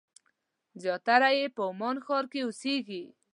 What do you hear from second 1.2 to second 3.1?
یې په عمان ښار کې اوسېږي.